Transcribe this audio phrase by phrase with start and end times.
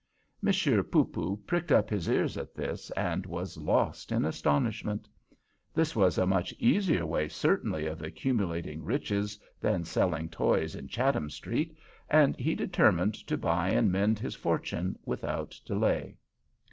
[0.41, 5.07] Monsieur Poopoo pricked up his ears at this, and was lost in astonishment.
[5.75, 11.29] This was a much easier way certainly of accumulating riches than selling toys in Chatham
[11.29, 11.77] Street,
[12.09, 16.17] and he determined to buy and mend his fortune without delay.